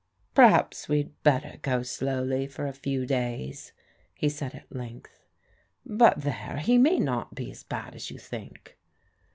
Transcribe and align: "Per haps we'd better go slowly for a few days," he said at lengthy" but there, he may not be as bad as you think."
"Per 0.33 0.47
haps 0.47 0.89
we'd 0.89 1.11
better 1.21 1.59
go 1.61 1.83
slowly 1.83 2.47
for 2.47 2.65
a 2.65 2.73
few 2.73 3.05
days," 3.05 3.71
he 4.15 4.29
said 4.29 4.55
at 4.55 4.75
lengthy" 4.75 5.11
but 5.85 6.21
there, 6.21 6.57
he 6.57 6.79
may 6.79 6.97
not 6.97 7.35
be 7.35 7.51
as 7.51 7.61
bad 7.61 7.93
as 7.93 8.09
you 8.09 8.17
think." 8.17 8.79